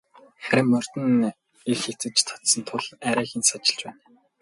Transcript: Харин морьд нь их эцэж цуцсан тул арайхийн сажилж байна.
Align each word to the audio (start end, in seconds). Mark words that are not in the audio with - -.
Харин 0.45 0.67
морьд 0.71 0.93
нь 1.09 1.35
их 1.73 1.81
эцэж 1.91 2.15
цуцсан 2.27 2.61
тул 2.67 2.83
арайхийн 3.09 3.43
сажилж 3.49 3.79
байна. 3.87 4.01